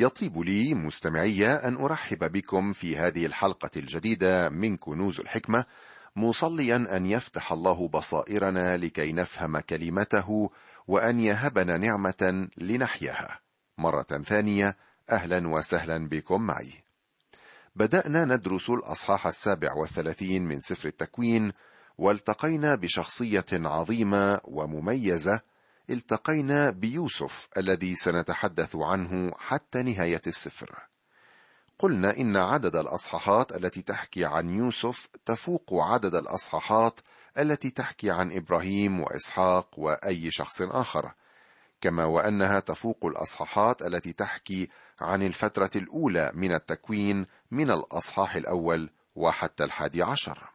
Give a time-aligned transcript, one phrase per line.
[0.00, 5.64] يطيب لي مستمعي أن أرحب بكم في هذه الحلقة الجديدة من كنوز الحكمة
[6.16, 10.50] مصليا أن يفتح الله بصائرنا لكي نفهم كلمته
[10.88, 13.40] وأن يهبنا نعمة لنحياها.
[13.78, 14.76] مرة ثانية
[15.10, 16.72] أهلا وسهلا بكم معي.
[17.76, 21.52] بدأنا ندرس الأصحاح السابع والثلاثين من سفر التكوين
[21.98, 25.40] والتقينا بشخصية عظيمة ومميزة
[25.90, 30.90] التقينا بيوسف الذي سنتحدث عنه حتى نهاية السفر.
[31.78, 37.00] قلنا إن عدد الأصحاحات التي تحكي عن يوسف تفوق عدد الأصحاحات
[37.38, 41.12] التي تحكي عن إبراهيم وإسحاق وأي شخص آخر
[41.80, 44.68] كما وأنها تفوق الأصحاحات التي تحكي
[45.00, 50.50] عن الفترة الأولى من التكوين من الأصحاح الأول وحتى الحادي عشر.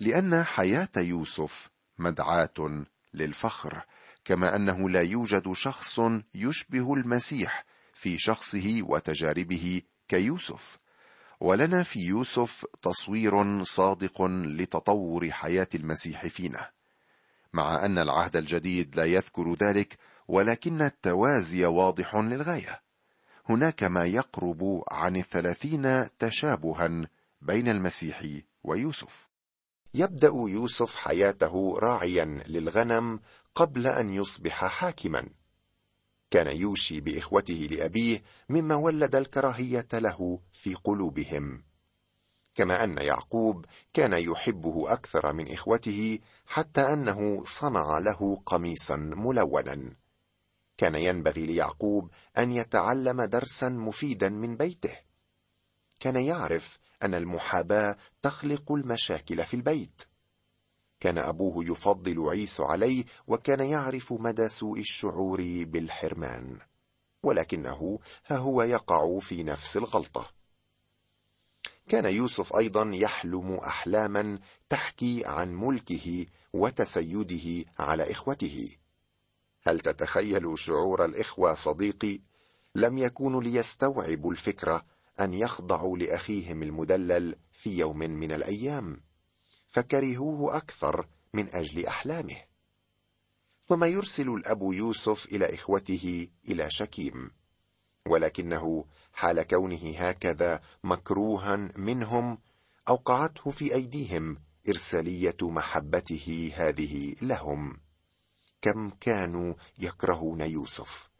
[0.00, 2.84] لأن حياة يوسف مدعاة
[3.14, 3.84] للفخر.
[4.24, 6.00] كما أنه لا يوجد شخص
[6.34, 10.78] يشبه المسيح في شخصه وتجاربه كيوسف.
[11.40, 16.70] ولنا في يوسف تصوير صادق لتطور حياة المسيح فينا.
[17.52, 19.98] مع أن العهد الجديد لا يذكر ذلك
[20.28, 22.82] ولكن التوازي واضح للغاية.
[23.48, 27.08] هناك ما يقرب عن الثلاثين تشابها
[27.42, 28.22] بين المسيح
[28.62, 29.28] ويوسف.
[29.94, 33.20] يبدأ يوسف حياته راعيا للغنم
[33.54, 35.28] قبل أن يصبح حاكما.
[36.30, 41.64] كان يوشي بإخوته لأبيه مما ولد الكراهية له في قلوبهم.
[42.54, 49.96] كما أن يعقوب كان يحبه أكثر من إخوته حتى أنه صنع له قميصا ملونا.
[50.76, 54.98] كان ينبغي ليعقوب أن يتعلم درسا مفيدا من بيته.
[56.00, 60.02] كان يعرف أن المحاباة تخلق المشاكل في البيت.
[61.04, 66.58] كان أبوه يفضل عيسو عليه وكان يعرف مدى سوء الشعور بالحرمان
[67.22, 70.30] ولكنه ها هو يقع في نفس الغلطة.
[71.88, 74.38] كان يوسف أيضا يحلم احلاما
[74.68, 78.70] تحكي عن ملكه وتسيده على إخوته.
[79.62, 82.20] هل تتخيل شعور الإخوة صديقي؟
[82.74, 84.84] لم يكونوا ليستوعبوا الفكرة
[85.20, 89.00] أن يخضعوا لأخيهم المدلل في يوم من الأيام.
[89.74, 92.36] فكرهوه أكثر من أجل أحلامه.
[93.60, 97.30] ثم يرسل الأب يوسف إلى إخوته إلى شكيم
[98.06, 102.38] ولكنه حال كونه هكذا مكروها منهم
[102.88, 107.80] أوقعته في أيديهم إرسالية محبته هذه لهم.
[108.62, 111.10] كم كانوا يكرهون يوسف.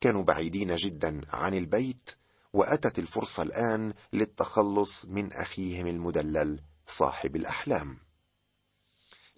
[0.00, 2.10] كانوا بعيدين جدا عن البيت
[2.52, 6.71] وأتت الفرصة الآن للتخلص من أخيهم المدلل.
[6.86, 7.98] صاحب الأحلام.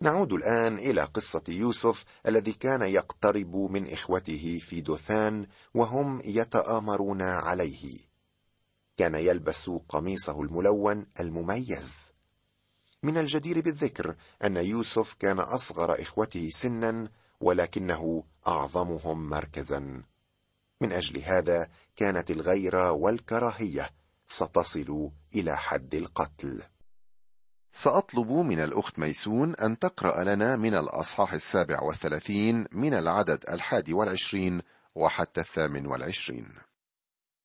[0.00, 7.98] نعود الآن إلى قصة يوسف الذي كان يقترب من إخوته في دوثان وهم يتآمرون عليه.
[8.96, 12.12] كان يلبس قميصه الملون المميز.
[13.02, 17.08] من الجدير بالذكر أن يوسف كان أصغر إخوته سنا
[17.40, 20.02] ولكنه أعظمهم مركزا.
[20.80, 23.90] من أجل هذا كانت الغيرة والكراهية
[24.26, 26.62] ستصل إلى حد القتل.
[27.76, 34.60] سأطلب من الأخت ميسون أن تقرأ لنا من الأصحاح السابع والثلاثين من العدد الحادي والعشرين
[34.94, 36.48] وحتى الثامن والعشرين.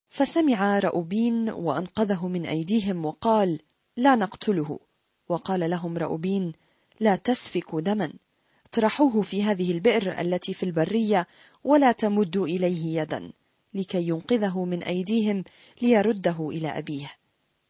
[0.10, 3.60] فسمع رأوبين وأنقذه من أيديهم وقال
[3.98, 4.80] لا نقتله.
[5.30, 6.54] وقال لهم رأوبين
[7.00, 8.14] لا تسفكوا دما.
[8.66, 11.28] اطرحوه في هذه البئر التي في البرية
[11.64, 13.32] ولا تمدوا إليه يدا
[13.74, 15.44] لكي ينقذه من أيديهم
[15.82, 17.19] ليرده إلى أبيه.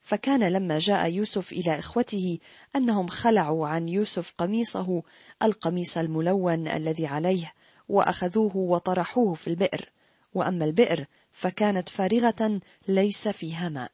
[0.10, 2.38] فكان لما جاء يوسف إلى إخوته
[2.76, 5.04] أنهم خلعوا عن يوسف قميصه
[5.44, 7.54] القميص الملون الذي عليه
[7.90, 9.90] وأخذوه وطرحوه في البئر.
[10.34, 13.92] وأما البئر فكانت فارغة ليس فيها ماء.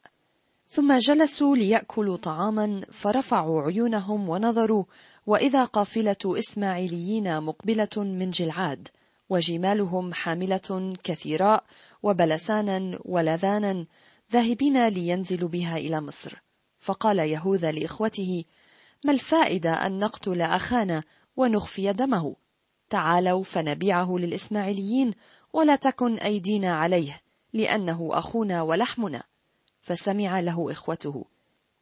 [0.67, 4.83] ثم جلسوا ليأكلوا طعاما فرفعوا عيونهم ونظروا
[5.27, 8.87] وإذا قافلة إسماعيليين مقبلة من جلعاد
[9.29, 11.63] وجمالهم حاملة كثيراء
[12.03, 13.85] وبلسانا ولذانا
[14.35, 16.41] ذاهبين لينزلوا بها إلى مصر.
[16.79, 18.43] فقال يهوذا لإخوته
[19.03, 21.03] ما الفائدة أن نقتل أخانا
[21.37, 22.35] ونخفي دمه؟
[22.89, 25.13] تعالوا فنبيعه للإسماعيليين
[25.53, 27.21] ولا تكن أيدينا عليه
[27.53, 29.23] لأنه أخونا ولحمنا.
[29.81, 31.25] فسمع له إخوته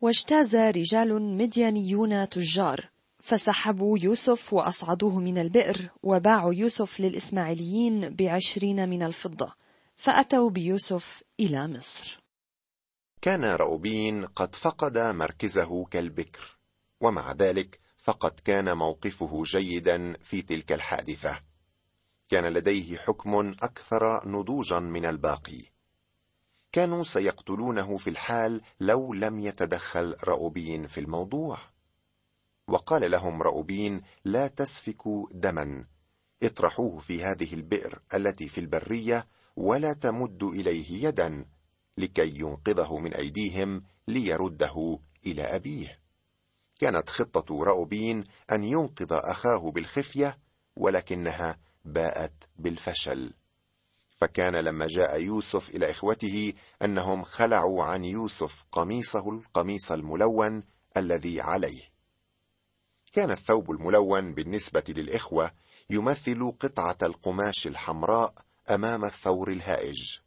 [0.01, 2.89] واجتاز رجال مديانيون تجار
[3.19, 9.53] فسحبوا يوسف وأصعدوه من البئر وباعوا يوسف للإسماعيليين بعشرين من الفضة
[9.95, 12.23] فأتوا بيوسف إلى مصر.
[13.24, 16.58] كان رأوبين قد فقد مركزه كالبكر
[17.02, 21.40] ومع ذلك فقد كان موقفه جيدا في تلك الحادثة.
[22.30, 25.62] كان لديه حكم أكثر نضوجا من الباقي.
[26.72, 31.58] كانوا سيقتلونه في الحال لو لم يتدخل رأوبين في الموضوع.
[32.68, 35.86] وقال لهم رأوبين لا تسفكوا دما
[36.44, 41.46] اطرحوه في هذه البئر التي في البرية ولا تمدوا إليه يدا
[41.98, 46.00] لكي ينقذه من أيديهم ليرده إلى أبيه.
[46.80, 50.40] كانت خطة رأوبين أن ينقذ أخاه بالخفية
[50.75, 53.34] ولكنها باءت بالفشل.
[54.10, 60.63] فكان لما جاء يوسف إلى إخوته أنهم خلعوا عن يوسف قميصه القميص الملون
[60.98, 61.94] الذي عليه.
[63.13, 65.51] كان الثوب الملون بالنسبة للإخوة
[65.89, 68.34] يمثل قطعة القماش الحمراء
[68.69, 70.19] أمام الثور الهائج.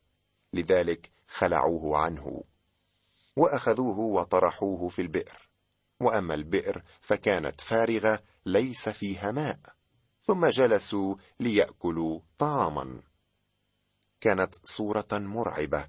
[0.53, 2.45] لذلك خلعوه عنه
[3.37, 5.49] وأخذوه وطرحوه في البئر.
[6.01, 9.59] وأما البئر فكانت فارغة ليس فيها ماء.
[10.21, 13.03] ثم جلسوا ليأكلوا طعاما.
[14.21, 15.89] كانت صورة مرعبة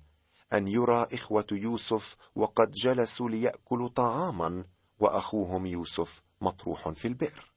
[0.53, 4.65] أن يرى إخوة يوسف وقد جلسوا ليأكلوا طعاما
[4.99, 7.53] وأخوهم يوسف مطروح في البئر.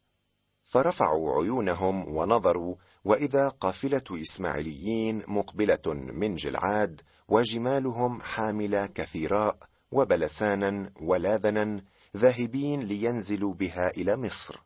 [0.65, 9.59] فرفعوا عيونهم ونظروا وإذا قافلة إسماعيليين مقبلة من جلعاد وجمالهم حامله كثيراء
[9.93, 11.83] وبلسانا ولاذنا
[12.17, 14.63] ذاهبين لينزلوا بها إلى مصر.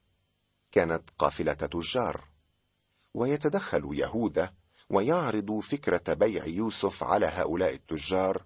[0.73, 2.25] كانت قافلة تجار.
[3.15, 4.53] ويتدخل يهوذا
[4.91, 8.45] ويعرض فكرة بيع يوسف على هؤلاء التجار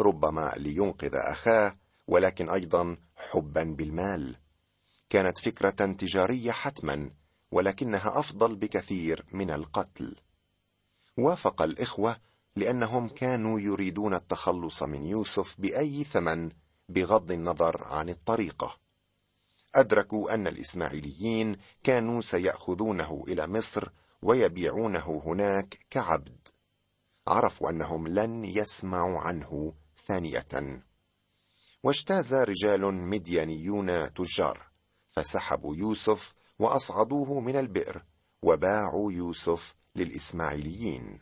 [0.00, 1.76] ربما لينقذ أخاه
[2.06, 4.36] ولكن أيضا حبا بالمال.
[5.10, 7.10] كانت فكرة تجارية حتما
[7.52, 10.16] ولكنها أفضل بكثير من القتل.
[11.16, 12.16] وافق الإخوة
[12.56, 16.50] لأنهم كانوا يريدون التخلص من يوسف بأي ثمن
[16.88, 18.76] بغض النظر عن الطريقة.
[19.74, 23.88] أدركوا أن الإسماعيليين كانوا سيأخذونه إلى مصر
[24.22, 26.48] ويبيعونه هناك كعبد.
[27.26, 29.74] عرفوا أنهم لن يسمعوا عنه
[30.06, 30.82] ثانية.
[31.82, 34.66] واجتاز رجال مديانيون تجار
[35.06, 38.04] فسحبوا يوسف وأصعدوه من البئر
[38.42, 41.20] وباعوا يوسف للإسماعيليين.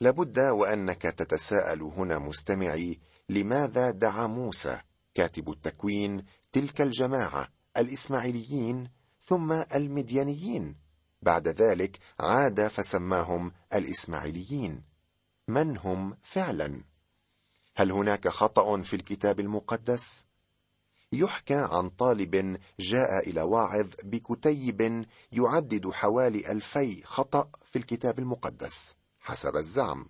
[0.00, 4.80] لابد وأنك تتساءل هنا مستمعي لماذا دعا موسى
[5.14, 10.76] كاتب التكوين تلك الجماعة الإسماعيليين ثم المديانيين
[11.22, 14.82] بعد ذلك عاد فسماهم الإسماعيليين.
[15.48, 16.84] من هم فعلا؟
[17.76, 20.29] هل هناك خطأ في الكتاب المقدس؟
[21.20, 29.56] يحكى عن طالب جاء إلى واعظ بكتيب يعدد حوالي ألفي خطأ في الكتاب المقدس حسب
[29.56, 30.06] الزعم.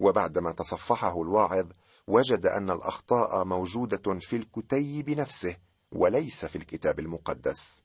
[0.00, 1.66] وبعدما تصفحه الواعظ
[2.06, 5.56] وجد أن الأخطاء موجودة في الكتيب نفسه
[5.92, 7.82] وليس في الكتاب المقدس.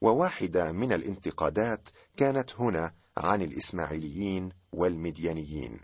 [0.00, 5.80] وواحدة من الانتقادات كانت هنا عن الإسماعيليين والمديانيين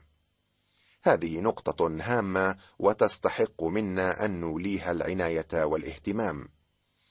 [1.07, 6.49] هذه نقطة هامة وتستحق منا أن نوليها العناية والاهتمام.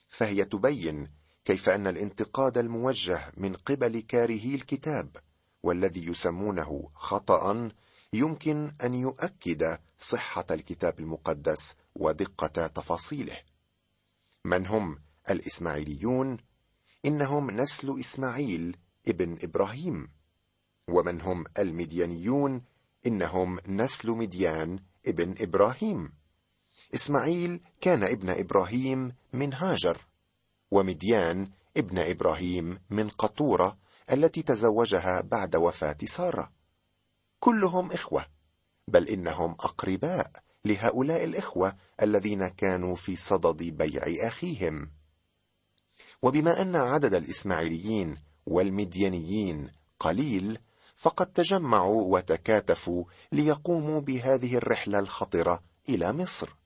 [0.08, 1.08] فهي تبين
[1.44, 5.16] كيف أن الانتقاد الموجه من قبل كارهي الكتاب
[5.62, 7.70] والذي يسمونه خطأ
[8.12, 13.36] يمكن أن يؤكد صحة الكتاب المقدس ودقة تفاصيله.
[14.44, 14.98] من هم
[15.30, 16.36] الإسماعيليون؟
[17.04, 18.76] إنهم نسل إسماعيل
[19.08, 20.08] ابن إبراهيم.
[20.88, 22.62] ومن هم المديانيون
[23.06, 26.12] إنهم نسل مديان ابن إبراهيم.
[26.94, 30.00] إسماعيل كان ابن إبراهيم من هاجر
[30.70, 33.78] ومديان ابن إبراهيم من قطورة
[34.12, 36.52] التي تزوجها بعد وفاة سارة.
[37.40, 38.26] كلهم إخوة
[38.88, 40.30] بل إنهم أقرباء
[40.64, 44.90] لهؤلاء الإخوة الذين كانوا في صدد بيع أخيهم.
[46.22, 50.58] وبما أن عدد الإسماعيليين والمديانيين قليل
[51.04, 56.56] فقد تجمعوا وتكاتفوا ليقوموا بهذه الرحلة الخطرة إلى مصر.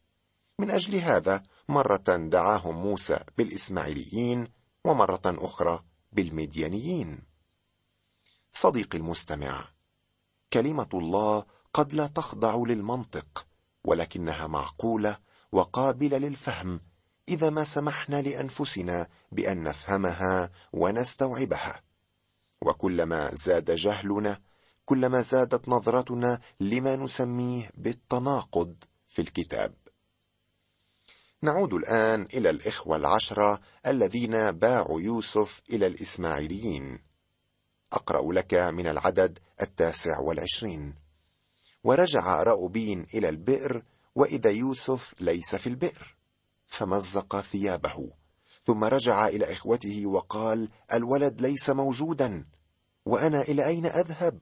[0.58, 4.48] من أجل هذا مرة دعاهم موسى بالإسماعيليين
[4.84, 7.22] ومرة أخرى بالمديانيين
[8.52, 9.68] صديقي المستمع
[10.52, 13.46] كلمة الله قد لا تخضع للمنطق
[13.84, 15.18] ولكنها معقولة
[15.52, 16.80] وقابلة للفهم
[17.28, 21.87] إذا ما سمحنا لأنفسنا بأن نفهمها ونستوعبها.
[22.62, 24.40] وكلما زاد جهلنا
[24.84, 28.74] كلما زادت نظرتنا لما نسميه بالتناقض
[29.06, 29.74] في الكتاب.
[31.42, 36.98] نعود الآن إلى الإخوة العشرة الذين باعوا يوسف إلى الإسماعيليين.
[37.92, 40.94] أقرأ لك من العدد التاسع والعشرين.
[41.84, 43.82] ورجع راؤوبين إلى البئر
[44.14, 46.16] وإذا يوسف ليس في البئر
[46.66, 48.12] فمزق ثيابه.
[48.68, 52.44] ثم رجع إلى إخوته وقال الولد ليس موجودا
[53.06, 54.38] وأنا إلى أين أذهب؟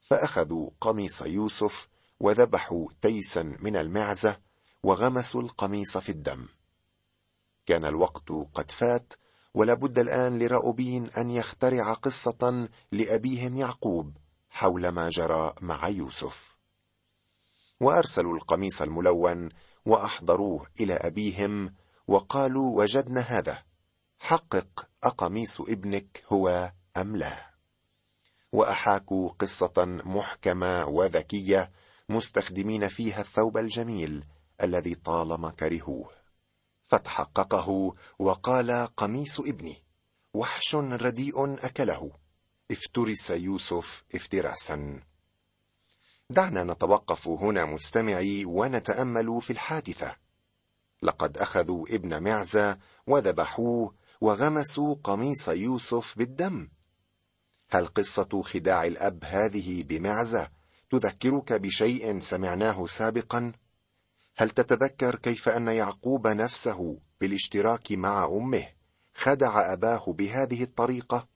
[0.00, 1.88] فأخذوا قميص يوسف
[2.20, 4.40] وذبحوا تيسا من المعزة
[4.82, 6.48] وغمسوا القميص في الدم.
[7.66, 9.12] كان الوقت قد فات
[9.54, 14.16] ولا بد الآن لرأوبين أن يخترع قصة لأبيهم يعقوب
[14.50, 16.58] حول ما جرى مع يوسف.
[17.80, 19.48] وأرسلوا القميص الملون
[19.86, 21.74] وأحضروه إلى أبيهم
[22.08, 23.62] وقالوا وجدنا هذا.
[24.20, 27.50] حقق أقميص ابنك هو أم لا؟
[28.52, 31.70] وأحاكوا قصة محكمة وذكية
[32.08, 34.24] مستخدمين فيها الثوب الجميل
[34.62, 36.10] الذي طالما كرهوه.
[36.82, 39.82] فتحققه وقال قميص ابني
[40.34, 42.10] وحش رديء أكله.
[42.70, 45.02] افترس يوسف افتراسا.
[46.30, 50.27] دعنا نتوقف هنا مستمعي ونتأمل في الحادثة.
[51.02, 56.68] لقد أخذوا ابن معزة وذبحوه وغمسوا قميص يوسف بالدم.
[57.70, 60.50] هل قصة خداع الأب هذه بمعزة
[60.90, 63.52] تذكرك بشيء سمعناه سابقا؟
[64.36, 68.66] هل تتذكر كيف أن يعقوب نفسه بالاشتراك مع أمه
[69.14, 71.28] خدع أباه بهذه الطريقة؟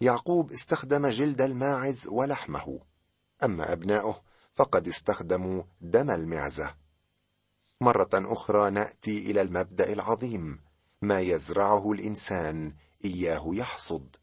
[0.00, 2.80] يعقوب استخدم جلد الماعز ولحمه
[3.42, 4.22] أما أبناؤه
[4.54, 6.81] فقد استخدموا دم المعزة.
[7.82, 10.60] مرة أخرى نأتي إلى المبدأ العظيم
[11.02, 12.74] ما يزرعه الإنسان
[13.04, 14.16] إياه يحصد.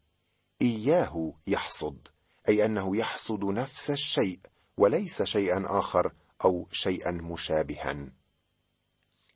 [0.62, 2.08] إياه يحصد
[2.48, 4.40] أي أنه يحصد نفس الشيء
[4.76, 6.12] وليس شيئا آخر
[6.44, 8.08] أو شيئا مشابها.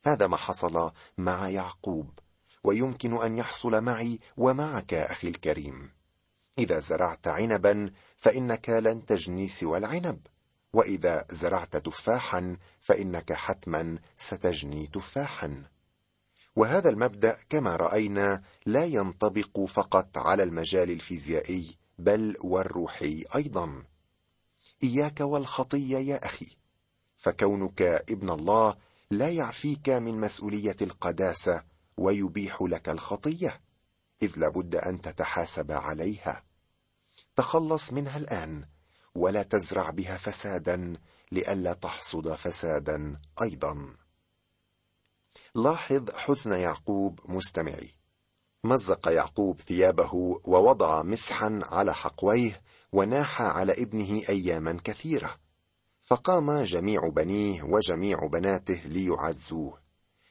[0.05, 2.19] هذا ما حصل مع يعقوب
[2.63, 5.91] ويمكن أن يحصل معي ومعك أخي الكريم.
[6.59, 10.27] إذا زرعت عنبا فإنك لن تجني سوى العنب
[10.73, 15.63] وإذا زرعت تفاحا فإنك حتما ستجني تفاحا.
[16.55, 23.83] وهذا المبدأ كما رأينا لا ينطبق فقط على المجال الفيزيائي بل والروحي أيضا.
[24.83, 26.47] إياك والخطيه يا أخي
[27.17, 28.75] فكونك ابن الله
[29.11, 31.63] لا يعفيك من مسؤولية القداسة
[31.97, 33.61] ويبيح لك الخطية
[34.21, 36.43] إذ لابد أن تتحاسب عليها.
[37.35, 38.65] تخلص منها الآن
[39.15, 40.97] ولا تزرع بها فسادا
[41.31, 43.95] لئلا تحصد فسادا أيضا.
[45.55, 47.91] لاحظ حزن يعقوب مستمعي.
[48.63, 55.35] مزق يعقوب ثيابه ووضع مسحا على حقويه وناح على ابنه اياما كثيرة.
[56.01, 59.79] فقام جميع بنيه وجميع بناته ليعزوه.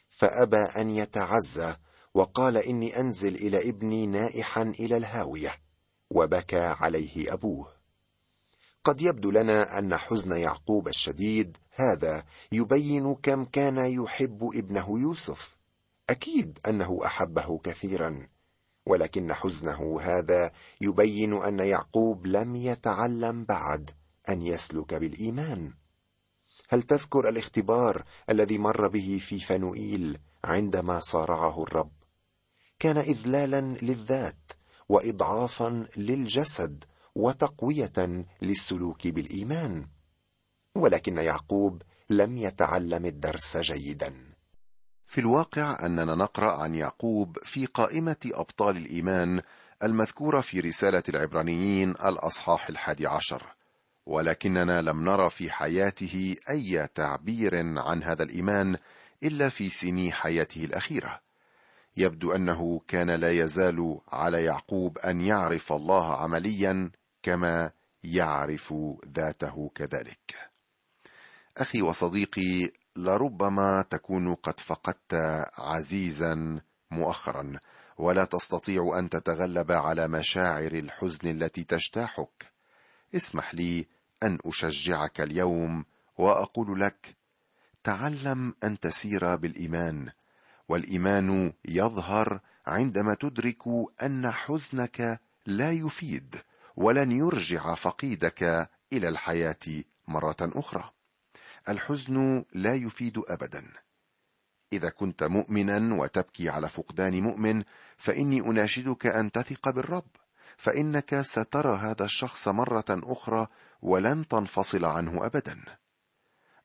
[0.09, 1.77] فأبى أن يتعزى
[2.15, 5.61] وقال إني أنزل إلى ابني نائحا إلى الهاوية.
[6.11, 7.84] وبكى عليه أبوه.
[8.85, 15.59] قد يبدو لنا أن حزن يعقوب الشديد هذا يبين كم كان يحب ابنه يوسف.
[16.11, 18.29] أكيد أنه أحبه كثيرا
[18.87, 20.51] ولكن حزنه هذا
[20.81, 23.91] يبين أن يعقوب لم يتعلم بعد
[24.29, 25.73] أن يسلك بالإيمان.
[26.69, 31.93] هل تذكر الاختبار الذي مر به في فنوئيل عندما صارعه الرب؟
[32.79, 34.53] كان اذلالا للذات
[34.89, 36.85] واضعافا للجسد
[37.15, 39.87] وتقوية للسلوك بالإيمان.
[40.75, 44.15] ولكن يعقوب لم يتعلم الدرس جيدا.
[45.07, 49.41] في الواقع أننا نقرأ عن يعقوب في قائمة أبطال الإيمان
[49.83, 53.43] المذكورة في رسالة العبرانيين الأصحاح الحادي عشر.
[54.07, 58.77] ولكننا لم نرى في حياته أي تعبير عن هذا الإيمان
[59.23, 61.21] إلا في سني حياته الأخيرة.
[61.97, 66.91] يبدو أنه كان لا يزال على يعقوب أن يعرف الله عمليا
[67.25, 67.71] كما
[68.05, 68.75] يعرف
[69.09, 70.35] ذاته كذلك.
[71.57, 75.15] أخي وصديقي لربما تكون قد فقدت
[75.59, 77.59] عزيزا مؤخرا
[77.99, 82.53] ولا تستطيع أن تتغلب على مشاعر الحزن التي تجتاحك.
[83.15, 83.87] اسمح لي
[84.23, 85.85] أن أشجعك اليوم
[86.19, 87.17] وأقول لك
[87.83, 90.11] تعلم أن تسير بالإيمان
[90.69, 93.63] والإيمان يظهر عندما تدرك
[94.03, 96.37] أن حزنك لا يفيد.
[96.77, 100.91] ولن يرجع فقيدك إلى الحياة مرة أخرى.
[101.69, 103.73] الحزن لا يفيد ابدا.
[104.73, 107.63] إذا كنت مؤمنا وتبكي على فقدان مؤمن
[107.97, 110.07] فإني أناشدك أن تثق بالرب.
[110.57, 113.47] فإنك سترى هذا الشخص مرة أخرى
[113.83, 115.65] ولن تنفصل عنه ابدا.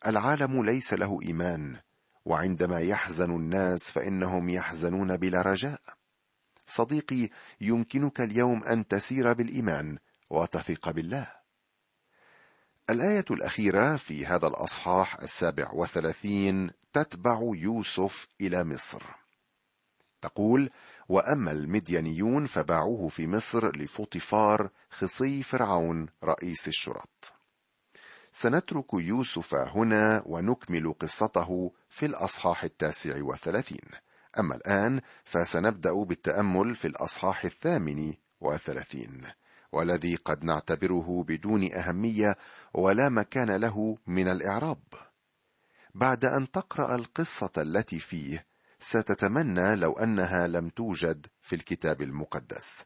[0.08, 1.80] العالم ليس له إيمان
[2.26, 5.99] وعندما يحزن الناس فإنهم يحزنون بلا رجاء.
[6.70, 7.30] صديقي
[7.62, 9.98] يمكنك اليوم أن تسير بالإيمان
[10.30, 11.32] وتثق بالله.
[12.90, 19.04] الآية الأخيرة في هذا الأصحاح السابع وثلاثين تتبع يوسف إلى مصر.
[20.22, 20.70] تقول
[21.10, 27.34] وأما المديانيون فباعوه في مصر لفوطيفار خصي فرعون رئيس الشرط.
[28.32, 33.90] سنترك يوسف هنا ونكمل قصته في الأصحاح التاسع والثلاثين
[34.40, 39.24] أما الآن فسنبدأ بالتأمل في الأصحاح الثامن وثلاثين
[39.72, 42.36] والذي قد نعتبره بدون أهمية
[42.74, 44.84] ولا مكان له من الإعراب.
[45.96, 48.46] بعد أن تقرأ القصة التي فيه
[48.80, 52.86] ستتمنى لو أنها لم توجد في الكتاب المقدس.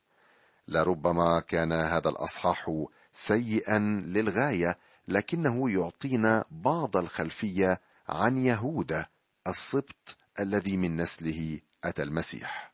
[0.67, 9.05] لربما كان هذا الأصحاح سيئا للغاية لكنه يعطينا بعض الخلفية عن يهوذا
[9.47, 12.73] السبط الذي من نسله أتى المسيح.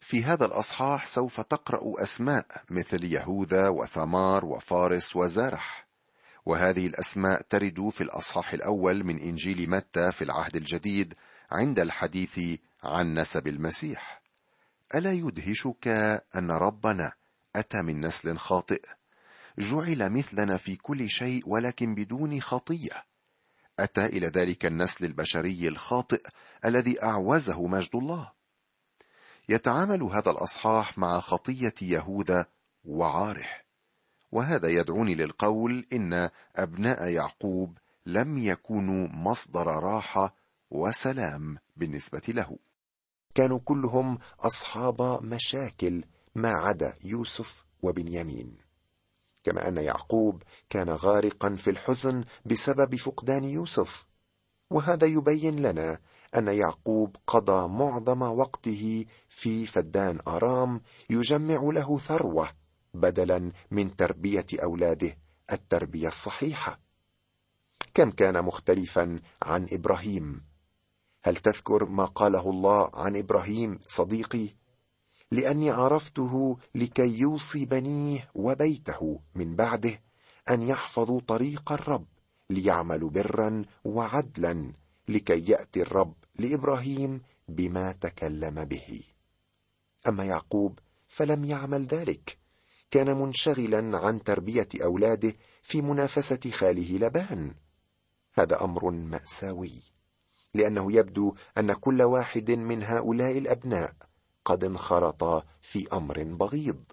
[0.00, 5.88] في هذا الأصحاح سوف تقرأ أسماء مثل يهوذا وثمار وفارس وزارح
[6.46, 11.14] وهذه الأسماء ترد في الأصحاح الأول من إنجيل متى في العهد الجديد
[11.50, 14.22] عند الحديث عن نسب المسيح.
[14.94, 15.88] ألا يدهشك
[16.36, 17.12] أن ربنا
[17.56, 18.82] أتى من نسل خاطئ؟
[19.58, 23.07] جعل مثلنا في كل شيء ولكن بدون خطيه
[23.78, 26.28] أتى إلى ذلك النسل البشري الخاطئ
[26.64, 28.32] الذي أعوزه مجد الله.
[29.48, 32.46] يتعامل هذا الأصحاح مع خطية يهوذا
[32.84, 33.48] وعاره
[34.32, 40.34] وهذا يدعوني للقول إن أبناء يعقوب لم يكونوا مصدر راحة
[40.70, 42.58] وسلام بالنسبة له.
[43.34, 46.04] كانوا كلهم أصحاب مشاكل
[46.34, 48.67] ما عدا يوسف وبنيامين.
[49.44, 54.06] كما أن يعقوب كان غارقا في الحزن بسبب فقدان يوسف.
[54.70, 55.98] وهذا يبين لنا
[56.36, 60.80] أن يعقوب قضى معظم وقته في فدان آرام
[61.10, 62.48] يجمع له ثروة
[62.94, 65.16] بدلا من تربية أولاده
[65.52, 66.80] التربية الصحيحة.
[67.94, 70.44] كم كان مختلفا عن إبراهيم؟
[71.24, 74.48] هل تذكر ما قاله الله عن إبراهيم صديقي؟
[75.30, 80.00] لأني عرفته لكي يوصي بنيه وبيته من بعده
[80.50, 82.06] أن يحفظوا طريق الرب
[82.50, 84.72] ليعملوا برا وعدلا
[85.08, 89.02] لكي يأتي الرب لإبراهيم بما تكلم به.
[90.08, 92.38] أما يعقوب فلم يعمل ذلك.
[92.90, 97.54] كان منشغلا عن تربية أولاده في منافسة خاله لبان.
[98.34, 99.82] هذا أمر مأساوي
[100.54, 103.92] لأنه يبدو أن كل واحد من هؤلاء الأبناء
[104.44, 106.84] قد انخرط في أمر بغيض.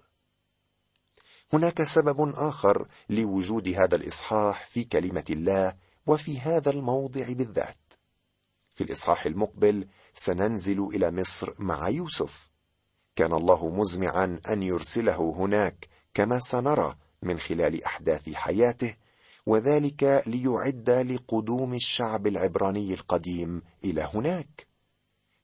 [1.52, 7.92] هناك سبب آخر لوجود هذا الإصحاح في كلمة الله وفي هذا الموضع بالذات.
[8.72, 12.50] في الإصحاح المقبل سننزل إلى مصر مع يوسف.
[13.16, 18.94] كان الله مزمعا أن يرسله هناك كما سنرى من خلال أحداث حياته
[19.46, 24.65] وذلك ليعد لقدوم الشعب العبراني القديم إلى هناك.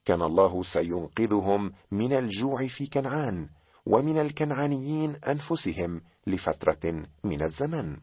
[0.05, 3.49] كان الله سينقذهم من الجوع في كنعان
[3.85, 7.97] ومن الكنعانيين أنفسهم لفترة من الزمن.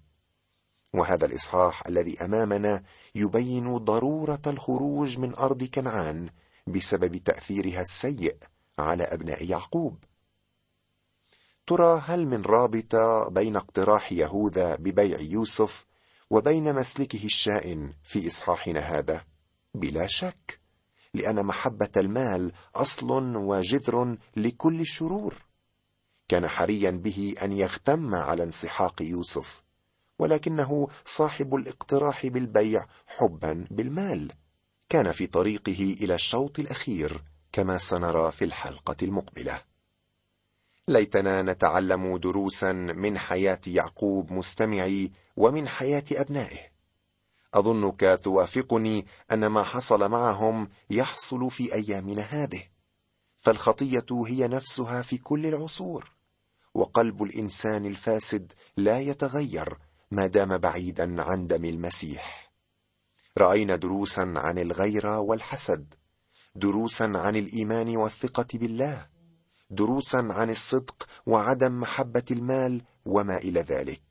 [0.95, 2.83] وهذا الإصحاح الذي أمامنا
[3.15, 6.31] يبين ضرورة الخروج من أرض كنعان
[6.67, 8.37] بسبب تأثيرها السيء
[8.79, 10.05] على أبناء يعقوب.
[11.67, 15.87] ترى هل من رابطة بين اقتراح يهوذا ببيع يوسف
[16.31, 19.25] وبين مسلكه الشائن في إصحاحنا هذا؟
[19.75, 20.61] بلا شك.
[21.14, 25.35] لأن محبة المال أصل وجذر لكل الشرور.
[26.29, 29.62] كان حريا به أن يغتم على انسحاق يوسف
[30.18, 34.33] ولكنه صاحب الاقتراح بالبيع حبا بالمال.
[34.88, 39.62] كان في طريقه إلى الشوط الأخير كما سنرى في الحلقة المقبلة.
[40.88, 46.70] ليتنا نتعلم دروسا من حياة يعقوب مستمعي ومن حياة أبنائه.
[47.55, 52.63] أظنك توافقني أن ما حصل معهم يحصل في أيامنا هذه.
[53.37, 56.11] فالخطية هي نفسها في كل العصور
[56.75, 59.79] وقلب الإنسان الفاسد لا يتغير
[60.11, 62.53] ما دام بعيدا عن دم المسيح.
[63.39, 65.95] رأينا دروسا عن الغيره والحسد
[66.55, 69.07] دروسا عن الإيمان والثقة بالله
[69.71, 74.03] دروسا عن الصدق وعدم محبة المال وما إلى ذلك.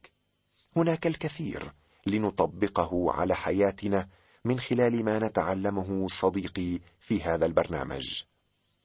[0.75, 1.73] هناك الكثير
[2.07, 4.07] لنطبقه على حياتنا
[4.45, 8.23] من خلال ما نتعلمه صديقي في هذا البرنامج.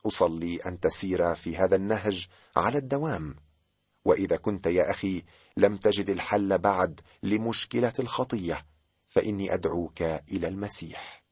[0.06, 3.34] أصلي أن تسير في هذا النهج على الدوام.
[4.04, 5.22] وإذا كنت يا أخي
[5.56, 8.66] لم تجد الحل بعد لمشكلة الخطية
[9.08, 11.24] فإني أدعوك إلى المسيح.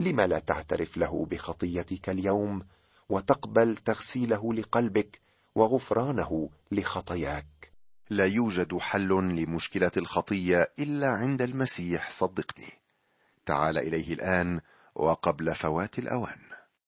[0.00, 2.66] لم لا تعترف له بخطيتك اليوم
[3.08, 5.20] وتقبل تغسيله لقلبك
[5.54, 7.67] وغفرانه لخطاياك؟
[8.10, 12.72] لا يوجد حل لمشكلة الخطية إلا عند المسيح صدقني.
[13.46, 14.60] تعال إليه الآن
[14.94, 16.47] وقبل فوات الأوان.